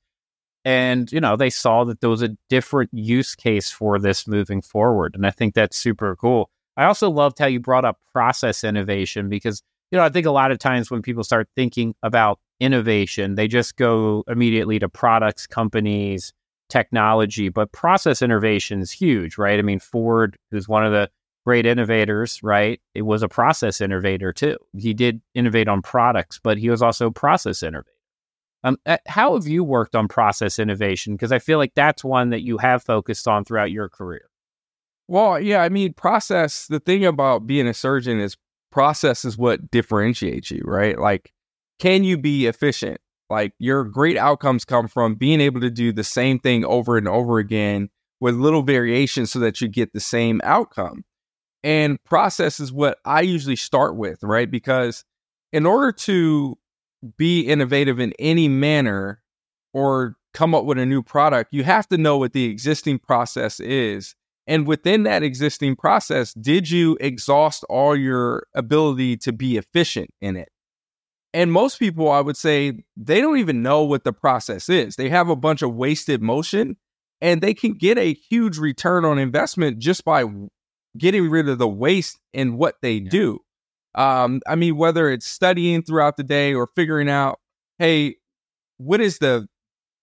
[0.64, 4.62] And, you know, they saw that there was a different use case for this moving
[4.62, 5.14] forward.
[5.14, 6.50] And I think that's super cool.
[6.76, 10.32] I also loved how you brought up process innovation because, you know, I think a
[10.32, 15.46] lot of times when people start thinking about innovation, they just go immediately to products,
[15.46, 16.32] companies,
[16.68, 19.58] technology, but process innovation is huge, right?
[19.58, 21.10] I mean, Ford, who's one of the
[21.44, 22.80] great innovators, right?
[22.94, 24.56] It was a process innovator too.
[24.76, 27.90] He did innovate on products, but he was also a process innovator.
[28.64, 31.14] Um, how have you worked on process innovation?
[31.14, 34.28] Because I feel like that's one that you have focused on throughout your career.
[35.06, 36.66] Well, yeah, I mean, process.
[36.66, 38.36] The thing about being a surgeon is
[38.72, 40.98] process is what differentiates you, right?
[40.98, 41.32] Like,
[41.78, 43.00] can you be efficient?
[43.28, 47.08] Like your great outcomes come from being able to do the same thing over and
[47.08, 51.04] over again with little variations so that you get the same outcome.
[51.64, 54.50] And process is what I usually start with, right?
[54.50, 55.04] Because
[55.52, 56.56] in order to
[57.16, 59.20] be innovative in any manner
[59.72, 63.58] or come up with a new product, you have to know what the existing process
[63.58, 64.14] is.
[64.46, 70.36] And within that existing process, did you exhaust all your ability to be efficient in
[70.36, 70.50] it?
[71.36, 74.96] And most people, I would say, they don't even know what the process is.
[74.96, 76.78] They have a bunch of wasted motion
[77.20, 80.24] and they can get a huge return on investment just by
[80.96, 83.10] getting rid of the waste in what they yeah.
[83.10, 83.40] do.
[83.94, 87.38] Um, I mean, whether it's studying throughout the day or figuring out,
[87.78, 88.16] hey,
[88.78, 89.46] what is the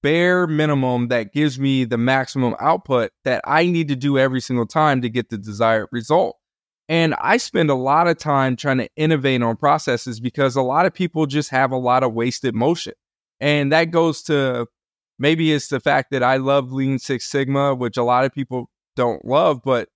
[0.03, 4.67] bare minimum that gives me the maximum output that I need to do every single
[4.67, 6.37] time to get the desired result?
[6.89, 10.85] And I spend a lot of time trying to innovate on processes because a lot
[10.85, 12.93] of people just have a lot of wasted motion.
[13.39, 14.67] And that goes to
[15.17, 18.69] maybe it's the fact that I love Lean Six Sigma, which a lot of people
[18.95, 19.89] don't love, but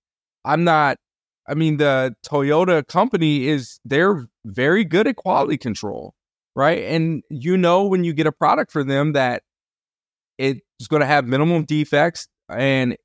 [0.45, 0.97] I'm not.
[1.49, 6.13] I mean, the Toyota company is, they're very good at quality control,
[6.55, 6.83] right?
[6.83, 9.43] And you know, when you get a product for them that
[10.37, 12.95] it's going to have minimum defects and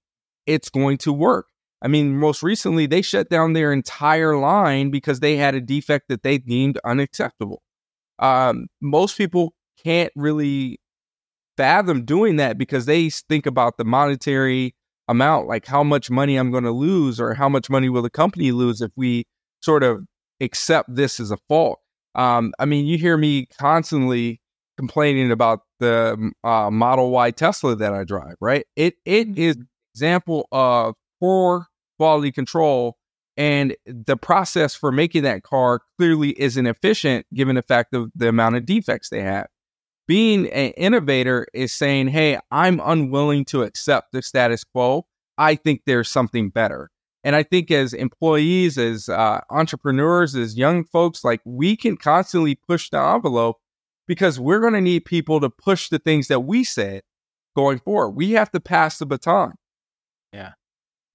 [0.47, 1.47] it's going to work.
[1.83, 6.09] I mean, most recently, they shut down their entire line because they had a defect
[6.09, 7.63] that they deemed unacceptable.
[8.21, 10.79] Um, most people can't really
[11.57, 14.75] fathom doing that because they think about the monetary
[15.09, 18.11] amount, like how much money I'm going to lose or how much money will the
[18.11, 19.25] company lose if we
[19.61, 20.05] sort of
[20.41, 21.81] accept this as a fault.
[22.15, 24.41] Um, I mean, you hear me constantly
[24.77, 28.65] complaining about the uh, Model Y Tesla that I drive, right?
[28.77, 29.57] It it is
[29.95, 31.67] example of poor
[32.03, 32.97] quality control.
[33.37, 38.29] And the process for making that car clearly isn't efficient given the fact of the
[38.29, 39.47] amount of defects they have.
[40.09, 45.07] Being an innovator is saying, hey, I'm unwilling to accept the status quo.
[45.39, 46.91] I think there's something better.
[47.23, 52.57] And I think as employees, as uh, entrepreneurs, as young folks, like we can constantly
[52.57, 53.59] push the envelope
[54.09, 57.03] because we're going to need people to push the things that we said
[57.55, 58.11] going forward.
[58.11, 59.53] We have to pass the baton.
[60.33, 60.55] Yeah.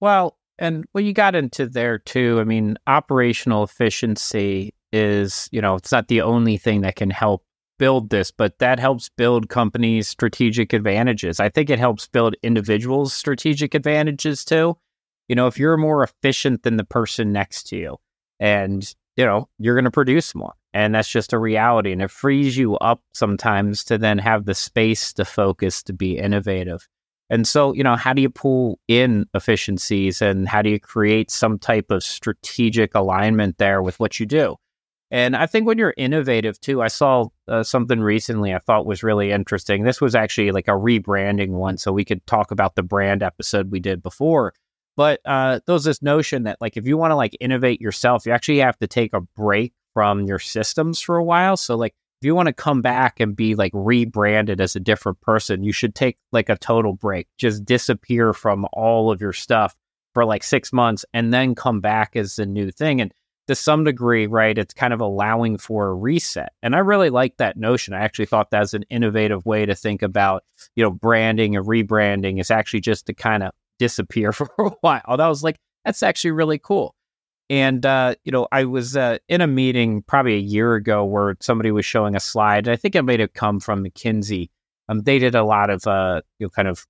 [0.00, 2.38] Well, and well, you got into there too.
[2.40, 7.44] I mean, operational efficiency is, you know, it's not the only thing that can help
[7.78, 11.40] build this, but that helps build companies' strategic advantages.
[11.40, 14.76] I think it helps build individuals' strategic advantages too.
[15.28, 17.96] You know, if you're more efficient than the person next to you
[18.40, 20.54] and, you know, you're going to produce more.
[20.74, 21.92] And that's just a reality.
[21.92, 26.18] And it frees you up sometimes to then have the space to focus, to be
[26.18, 26.88] innovative.
[27.30, 31.30] And so, you know, how do you pull in efficiencies and how do you create
[31.30, 34.56] some type of strategic alignment there with what you do?
[35.10, 39.02] And I think when you're innovative too, I saw uh, something recently I thought was
[39.02, 39.84] really interesting.
[39.84, 41.78] This was actually like a rebranding one.
[41.78, 44.52] So we could talk about the brand episode we did before.
[44.96, 48.26] But uh, there was this notion that like if you want to like innovate yourself,
[48.26, 51.56] you actually have to take a break from your systems for a while.
[51.56, 55.20] So like if you want to come back and be like rebranded as a different
[55.20, 59.76] person, you should take like a total break, just disappear from all of your stuff
[60.14, 63.00] for like six months and then come back as a new thing.
[63.00, 63.14] And
[63.46, 66.52] to some degree, right, it's kind of allowing for a reset.
[66.60, 67.94] And I really like that notion.
[67.94, 70.42] I actually thought that's an innovative way to think about,
[70.74, 75.16] you know, branding and rebranding is actually just to kind of disappear for a while.
[75.16, 76.96] That was like, that's actually really cool.
[77.50, 81.36] And, uh, you know, I was uh, in a meeting probably a year ago where
[81.40, 82.68] somebody was showing a slide.
[82.68, 84.50] I think it might have come from McKinsey.
[84.88, 86.86] Um, they did a lot of, uh, you know, kind of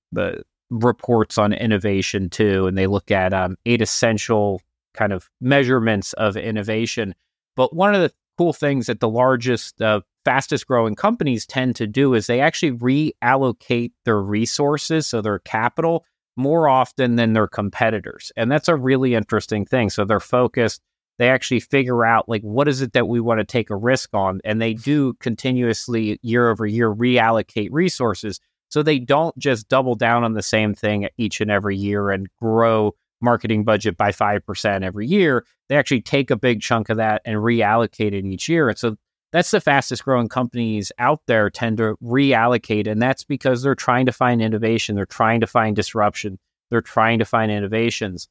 [0.69, 2.67] reports on innovation too.
[2.67, 4.61] And they look at um, eight essential
[4.93, 7.15] kind of measurements of innovation.
[7.55, 11.87] But one of the cool things that the largest, uh, fastest growing companies tend to
[11.87, 16.05] do is they actually reallocate their resources, so their capital,
[16.39, 18.31] more often than their competitors.
[18.35, 19.89] And that's a really interesting thing.
[19.89, 20.81] So they're focused,
[21.19, 24.09] they actually figure out like what is it that we want to take a risk
[24.13, 29.95] on and they do continuously year over year reallocate resources so they don't just double
[29.95, 34.83] down on the same thing each and every year and grow marketing budget by 5%
[34.83, 35.45] every year.
[35.67, 38.69] They actually take a big chunk of that and reallocate it each year.
[38.69, 38.95] And so
[39.31, 42.87] that's the fastest growing companies out there tend to reallocate.
[42.87, 46.39] And that's because they're trying to find innovation, they're trying to find disruption,
[46.69, 48.27] they're trying to find innovations.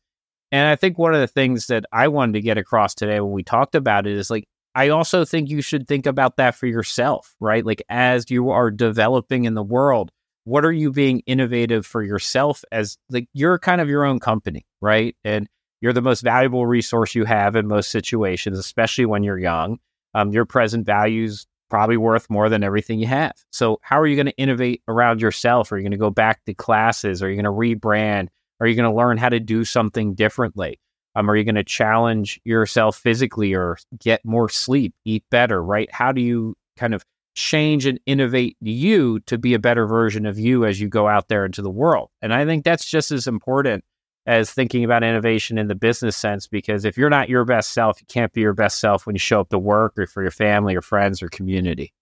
[0.50, 3.32] And I think one of the things that I wanted to get across today when
[3.32, 6.66] we talked about it is like, I also think you should think about that for
[6.66, 7.64] yourself, right?
[7.64, 10.10] Like, as you are developing in the world,
[10.44, 14.64] what are you being innovative for yourself as like you're kind of your own company,
[14.80, 15.14] right?
[15.24, 15.48] And
[15.80, 19.78] you're the most valuable resource you have in most situations, especially when you're young
[20.14, 23.32] um, your present values probably worth more than everything you have.
[23.50, 25.70] So how are you going to innovate around yourself?
[25.70, 27.22] Are you going to go back to classes?
[27.22, 28.28] Are you going to rebrand?
[28.60, 30.80] Are you going to learn how to do something differently?
[31.14, 35.92] Um, are you going to challenge yourself physically or get more sleep, eat better, right?
[35.92, 40.38] How do you kind of change and innovate you to be a better version of
[40.38, 42.10] you as you go out there into the world?
[42.22, 43.84] And I think that's just as important
[44.28, 47.98] as thinking about innovation in the business sense because if you're not your best self,
[47.98, 50.30] you can't be your best self when you show up to work or for your
[50.30, 51.94] family or friends or community.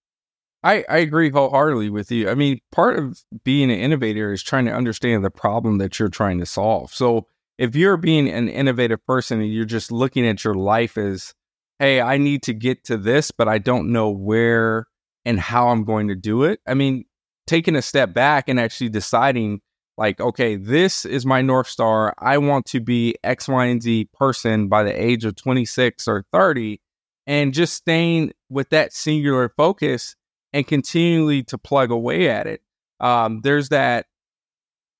[0.65, 2.29] I, I agree wholeheartedly with you.
[2.29, 6.09] I mean, part of being an innovator is trying to understand the problem that you're
[6.09, 6.93] trying to solve.
[6.93, 11.33] So if you're being an innovative person and you're just looking at your life as,
[11.79, 14.89] hey, I need to get to this, but I don't know where
[15.25, 16.59] and how I'm going to do it.
[16.67, 17.05] I mean,
[17.47, 19.61] taking a step back and actually deciding
[19.99, 22.15] like, okay, this is my North Star.
[22.19, 26.25] I want to be X, Y, and Z person by the age of 26 or
[26.33, 26.81] 30,
[27.27, 30.17] and just staying with that singular focus
[30.53, 32.61] and continually to plug away at it.
[33.01, 34.07] Um, there's that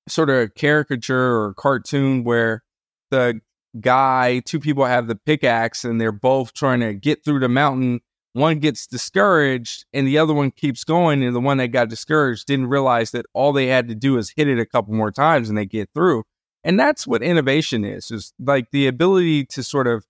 [0.07, 2.63] sort of caricature or cartoon where
[3.11, 3.41] the
[3.79, 8.01] guy, two people have the pickaxe and they're both trying to get through the mountain
[8.37, 12.45] one gets discouraged and the other one keeps going and the one that got discouraged
[12.45, 15.49] didn't realize that all they had to do is hit it a couple more times
[15.49, 16.23] and they get through.
[16.63, 20.05] And that's what innovation is is like the ability to sort of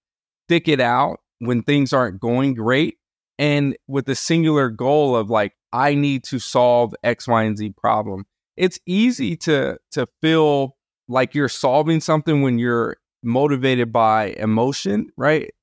[0.46, 2.98] stick it out when things aren't going great
[3.40, 7.70] and with the singular goal of like i need to solve x y and z
[7.78, 8.26] problem.
[8.58, 10.76] It's easy to to feel
[11.08, 15.54] like you're solving something when you're motivated by emotion right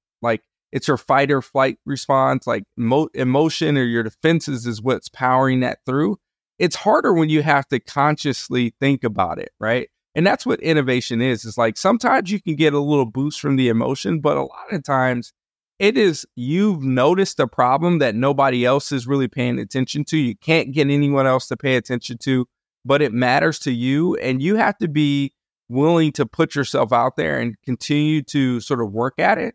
[0.75, 5.61] it's your fight or flight response, like mo- emotion or your defenses is what's powering
[5.61, 6.19] that through.
[6.59, 9.89] It's harder when you have to consciously think about it, right?
[10.17, 11.45] And that's what innovation is.
[11.45, 14.73] It's like sometimes you can get a little boost from the emotion, but a lot
[14.73, 15.33] of times
[15.79, 20.17] it is you've noticed a problem that nobody else is really paying attention to.
[20.17, 22.47] You can't get anyone else to pay attention to,
[22.85, 24.17] but it matters to you.
[24.17, 25.35] And you have to be
[25.69, 29.55] willing to put yourself out there and continue to sort of work at it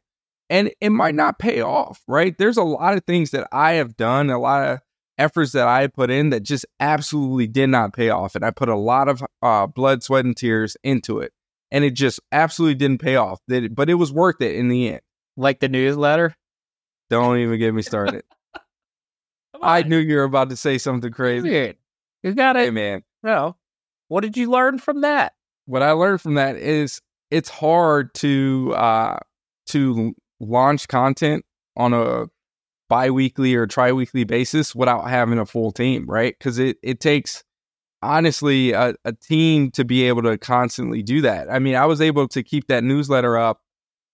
[0.49, 2.37] and it might not pay off, right?
[2.37, 4.79] There's a lot of things that I have done, a lot of
[5.17, 8.35] efforts that I put in that just absolutely did not pay off.
[8.35, 11.33] And I put a lot of uh, blood, sweat, and tears into it.
[11.71, 13.39] And it just absolutely didn't pay off.
[13.47, 15.01] But it was worth it in the end.
[15.37, 16.35] Like the newsletter?
[17.09, 18.23] Don't even get me started.
[19.61, 21.75] I knew you were about to say something crazy.
[22.23, 22.73] You got Hey it.
[22.73, 23.55] man, No.
[24.07, 25.33] What did you learn from that?
[25.65, 29.17] what I learned from that is it's hard to uh
[29.67, 32.25] to launch content on a
[32.89, 36.35] bi-weekly or tri-weekly basis without having a full team, right?
[36.37, 37.43] Because it it takes
[38.01, 41.51] honestly a, a team to be able to constantly do that.
[41.51, 43.61] I mean, I was able to keep that newsletter up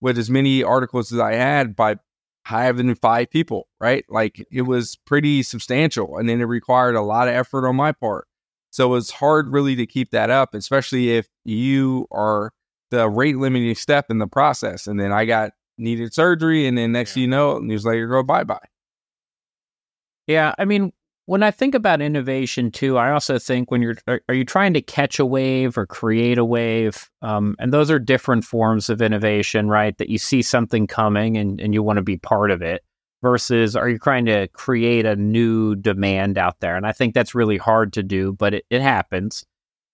[0.02, 1.96] with as many articles as I had by
[2.44, 4.06] having five people, right?
[4.10, 7.92] Like it was pretty substantial, and then it required a lot of effort on my
[7.92, 8.28] part.
[8.72, 12.52] So it's hard really to keep that up, especially if you are
[12.92, 14.86] the rate limiting step in the process.
[14.86, 18.44] And then I got needed surgery, and then next thing you know, newsletter go bye
[18.44, 18.60] bye.
[20.28, 20.92] Yeah, I mean,
[21.28, 24.74] when I think about innovation too, I also think when you're are, are you trying
[24.74, 27.10] to catch a wave or create a wave?
[27.22, 29.98] Um, and those are different forms of innovation, right?
[29.98, 32.84] That you see something coming and, and you want to be part of it
[33.22, 36.76] versus are you trying to create a new demand out there?
[36.76, 39.46] And I think that's really hard to do, but it, it happens.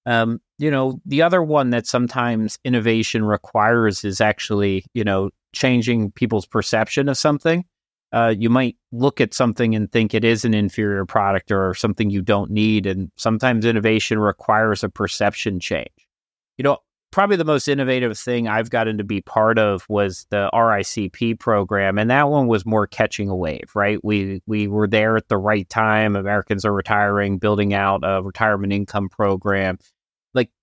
[0.06, 6.12] Um, you know, the other one that sometimes innovation requires is actually, you know, changing
[6.12, 7.66] people's perception of something
[8.14, 12.10] uh, you might look at something and think it is an inferior product or something
[12.10, 12.86] you don't need.
[12.86, 15.88] And sometimes innovation requires a perception change.
[16.58, 16.80] You know,
[17.12, 21.98] probably the most innovative thing I've gotten to be part of was the RICP program.
[21.98, 24.04] And that one was more catching a wave, right?
[24.04, 26.18] We, we were there at the right time.
[26.18, 29.78] Americans are retiring, building out a retirement income program.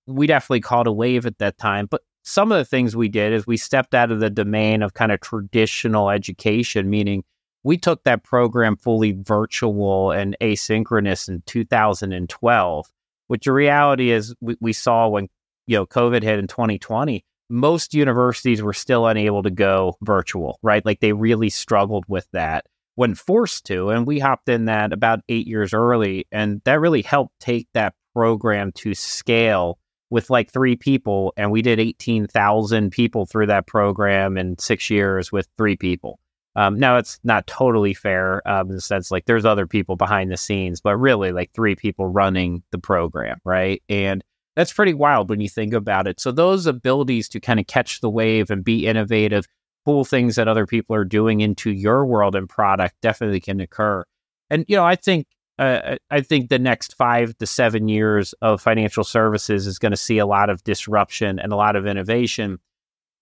[0.09, 1.85] We definitely caught a wave at that time.
[1.85, 4.93] But some of the things we did is we stepped out of the domain of
[4.93, 7.23] kind of traditional education, meaning
[7.63, 12.87] we took that program fully virtual and asynchronous in 2012
[13.27, 15.27] which the reality is we, we saw when
[15.67, 20.85] you know covid hit in 2020 most universities were still unable to go virtual right
[20.85, 25.19] like they really struggled with that when forced to and we hopped in that about
[25.29, 29.77] eight years early and that really helped take that program to scale
[30.09, 35.31] with like three people and we did 18,000 people through that program in six years
[35.31, 36.19] with three people
[36.55, 40.31] um, now it's not totally fair um, in the sense like there's other people behind
[40.31, 43.81] the scenes, but really like three people running the program, right?
[43.87, 44.23] And
[44.55, 46.19] that's pretty wild when you think about it.
[46.19, 49.45] So those abilities to kind of catch the wave and be innovative,
[49.85, 54.03] pull things that other people are doing into your world and product definitely can occur.
[54.49, 55.27] And you know, I think
[55.59, 59.97] uh, I think the next five to seven years of financial services is going to
[59.97, 62.59] see a lot of disruption and a lot of innovation.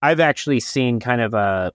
[0.03, 1.73] I've actually seen kind of a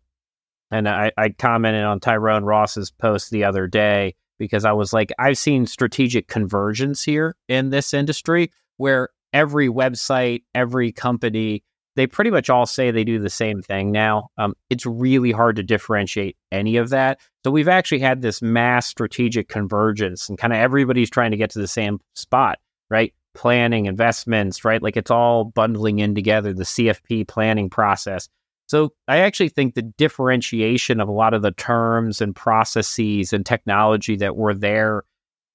[0.70, 5.10] and I, I commented on Tyrone Ross's post the other day because I was like,
[5.18, 11.64] I've seen strategic convergence here in this industry where every website, every company,
[11.96, 14.28] they pretty much all say they do the same thing now.
[14.38, 17.20] Um, it's really hard to differentiate any of that.
[17.44, 21.50] So we've actually had this mass strategic convergence and kind of everybody's trying to get
[21.50, 22.58] to the same spot,
[22.90, 23.12] right?
[23.34, 24.82] Planning, investments, right?
[24.82, 28.28] Like it's all bundling in together, the CFP planning process.
[28.68, 33.44] So I actually think the differentiation of a lot of the terms and processes and
[33.44, 35.02] technology that were there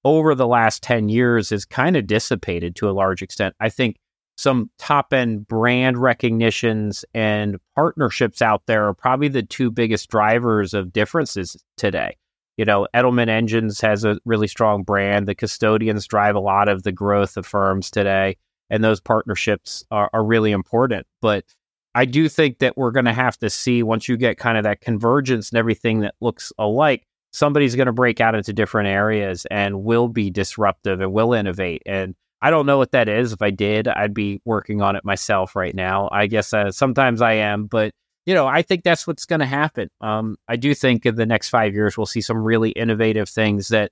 [0.06, 3.56] over the last 10 years is kind of dissipated to a large extent.
[3.60, 3.97] I think
[4.38, 10.73] some top end brand recognitions and partnerships out there are probably the two biggest drivers
[10.73, 12.15] of differences today.
[12.56, 15.28] You know, Edelman Engines has a really strong brand.
[15.28, 18.38] The custodians drive a lot of the growth of firms today,
[18.69, 21.06] and those partnerships are, are really important.
[21.21, 21.45] But
[21.93, 24.63] I do think that we're going to have to see once you get kind of
[24.63, 29.45] that convergence and everything that looks alike, somebody's going to break out into different areas
[29.50, 31.82] and will be disruptive and will innovate.
[31.86, 33.34] And I don't know what that is.
[33.34, 36.10] If I did, I'd be working on it myself right now.
[36.12, 37.93] I guess uh, sometimes I am, but
[38.26, 39.89] you know, I think that's what's going to happen.
[40.02, 43.69] Um, I do think in the next five years we'll see some really innovative things
[43.69, 43.91] that,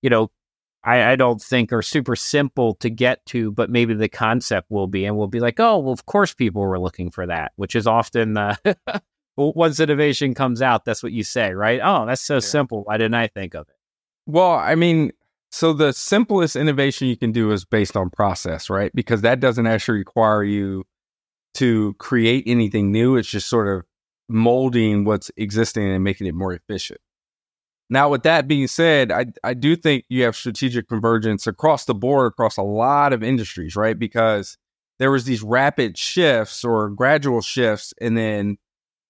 [0.00, 0.30] you know,
[0.82, 4.86] I, I, don't think are super simple to get to, but maybe the concept will
[4.86, 7.74] be, and we'll be like, oh, well, of course people were looking for that, which
[7.74, 8.56] is often uh,
[9.36, 11.80] once innovation comes out, that's what you say, right?
[11.82, 12.40] Oh, that's so yeah.
[12.40, 12.84] simple.
[12.84, 13.74] Why didn't I think of it?
[14.26, 15.12] Well, I mean,
[15.54, 18.90] so the simplest innovation you can do is based on process, right?
[18.92, 20.84] Because that doesn't actually require you
[21.54, 23.14] to create anything new.
[23.14, 23.84] It's just sort of
[24.28, 27.00] molding what's existing and making it more efficient.
[27.88, 31.94] Now, with that being said, I, I do think you have strategic convergence across the
[31.94, 33.96] board, across a lot of industries, right?
[33.96, 34.58] Because
[34.98, 38.58] there was these rapid shifts or gradual shifts, and then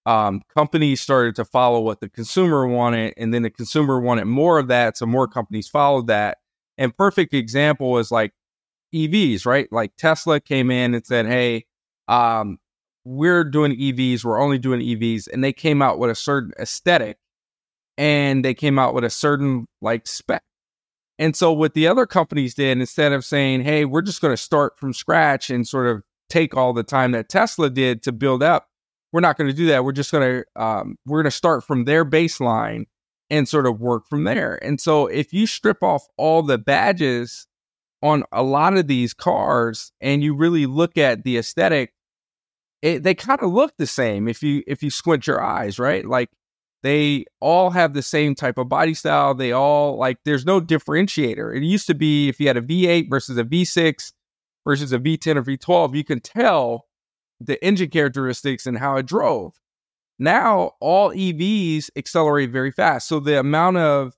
[0.06, 4.58] um, companies started to follow what the consumer wanted, and then the consumer wanted more
[4.58, 6.38] of that, so more companies followed that.
[6.78, 8.32] And perfect example is like
[8.94, 9.68] EVs, right?
[9.72, 11.66] Like Tesla came in and said, "Hey,
[12.08, 12.58] um,
[13.04, 14.24] we're doing EVs.
[14.24, 17.18] We're only doing EVs," and they came out with a certain aesthetic
[17.96, 20.42] and they came out with a certain like spec
[21.18, 24.42] And so what the other companies did, instead of saying, hey, we're just going to
[24.42, 28.42] start from scratch and sort of take all the time that Tesla did to build
[28.42, 28.68] up,
[29.14, 29.84] we're not going to do that.
[29.84, 32.86] We're just going to um, we're going to start from their baseline
[33.30, 34.58] and sort of work from there.
[34.60, 37.46] And so if you strip off all the badges
[38.02, 41.92] on a lot of these cars and you really look at the aesthetic,
[42.82, 46.04] it, they kind of look the same if you if you squint your eyes, right?
[46.04, 46.30] Like
[46.82, 49.32] they all have the same type of body style.
[49.32, 51.56] They all like there's no differentiator.
[51.56, 54.10] It used to be if you had a V8 versus a V6
[54.66, 56.86] versus a V10 or V12, you can tell
[57.46, 59.54] the engine characteristics and how it drove.
[60.18, 63.08] Now, all EVs accelerate very fast.
[63.08, 64.14] So the amount of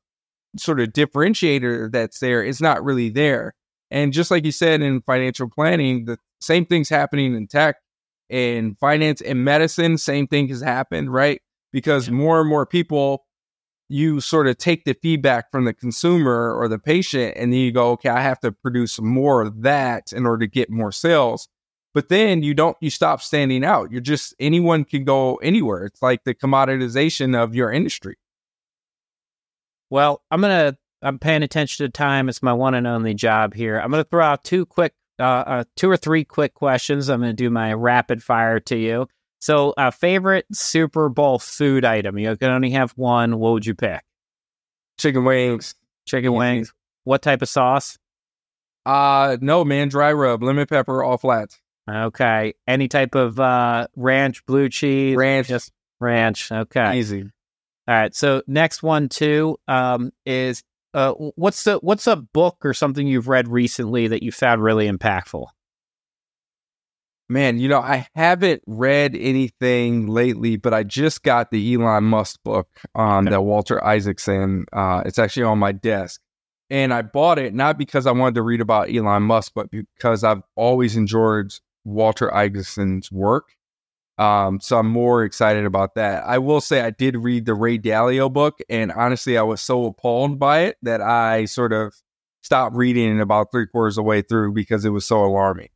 [0.58, 3.54] sort of differentiator that's there is not really there.
[3.90, 7.76] And just like you said in financial planning, the same thing's happening in tech,
[8.28, 9.96] in finance, and medicine.
[9.96, 11.40] Same thing has happened, right?
[11.72, 13.24] Because more and more people,
[13.88, 17.70] you sort of take the feedback from the consumer or the patient, and then you
[17.70, 21.48] go, okay, I have to produce more of that in order to get more sales.
[21.96, 23.90] But then you don't, you stop standing out.
[23.90, 25.86] You're just, anyone can go anywhere.
[25.86, 28.18] It's like the commoditization of your industry.
[29.88, 32.28] Well, I'm going to, I'm paying attention to time.
[32.28, 33.80] It's my one and only job here.
[33.80, 37.08] I'm going to throw out two quick, uh, uh, two or three quick questions.
[37.08, 39.08] I'm going to do my rapid fire to you.
[39.40, 42.18] So, uh, favorite Super Bowl food item?
[42.18, 43.38] You can only have one.
[43.38, 44.02] What would you pick?
[44.98, 45.74] Chicken wings.
[46.04, 46.74] Chicken wings.
[47.04, 47.96] What type of sauce?
[48.84, 51.58] Uh no, man, dry rub, lemon pepper, all flats.
[51.88, 52.54] Okay.
[52.66, 55.16] Any type of uh, ranch, blue cheese?
[55.16, 55.48] Ranch.
[55.48, 56.50] Just ranch.
[56.50, 56.98] Okay.
[56.98, 57.22] Easy.
[57.88, 58.14] All right.
[58.14, 60.62] So next one too um, is
[60.94, 64.90] uh, what's the what's a book or something you've read recently that you found really
[64.90, 65.46] impactful?
[67.28, 72.38] Man, you know, I haven't read anything lately, but I just got the Elon Musk
[72.44, 73.30] book um, okay.
[73.30, 74.64] that Walter Isaacson.
[74.72, 76.20] Uh, it's actually on my desk.
[76.70, 80.24] And I bought it not because I wanted to read about Elon Musk, but because
[80.24, 81.52] I've always enjoyed
[81.86, 83.52] Walter Isaacson's work.
[84.18, 86.24] Um, so I'm more excited about that.
[86.24, 89.84] I will say I did read the Ray Dalio book, and honestly, I was so
[89.86, 91.94] appalled by it that I sort of
[92.42, 95.68] stopped reading about three quarters of the way through because it was so alarming.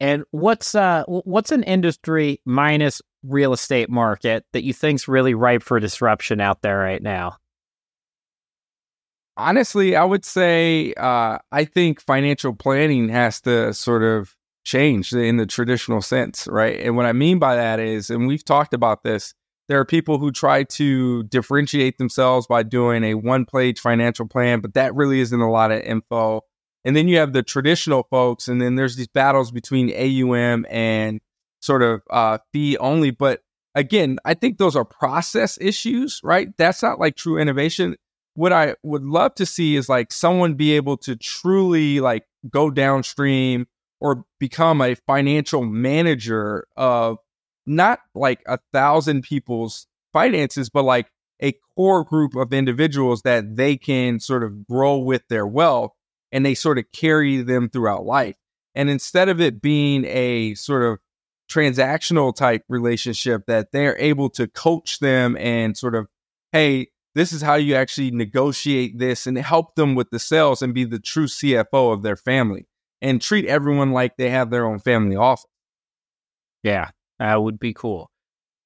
[0.00, 5.62] And what's uh what's an industry minus real estate market that you think's really ripe
[5.62, 7.38] for disruption out there right now?
[9.36, 14.34] Honestly, I would say uh, I think financial planning has to sort of
[14.64, 16.80] changed in the traditional sense, right?
[16.80, 19.34] And what I mean by that is, and we've talked about this,
[19.68, 24.60] there are people who try to differentiate themselves by doing a one page financial plan,
[24.60, 26.42] but that really isn't a lot of info.
[26.84, 31.20] And then you have the traditional folks, and then there's these battles between AUM and
[31.60, 33.10] sort of uh, fee only.
[33.10, 33.40] But
[33.74, 36.48] again, I think those are process issues, right?
[36.58, 37.96] That's not like true innovation.
[38.34, 42.70] What I would love to see is like someone be able to truly like go
[42.70, 43.66] downstream
[44.04, 47.16] or become a financial manager of
[47.64, 51.06] not like a thousand people's finances, but like
[51.42, 55.92] a core group of individuals that they can sort of grow with their wealth
[56.32, 58.36] and they sort of carry them throughout life.
[58.74, 60.98] And instead of it being a sort of
[61.50, 66.08] transactional type relationship, that they're able to coach them and sort of,
[66.52, 70.74] hey, this is how you actually negotiate this and help them with the sales and
[70.74, 72.66] be the true CFO of their family
[73.04, 75.46] and treat everyone like they have their own family office.
[76.62, 78.10] Yeah, that would be cool.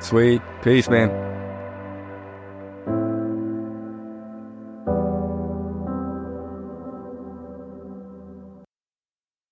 [0.00, 0.40] Sweet.
[0.62, 1.33] Peace, man.